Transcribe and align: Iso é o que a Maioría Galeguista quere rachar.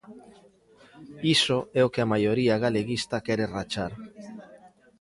Iso 1.35 1.57
é 1.79 1.81
o 1.83 1.91
que 1.93 2.01
a 2.03 2.09
Maioría 2.13 2.55
Galeguista 2.65 3.23
quere 3.25 3.45
rachar. 3.57 3.91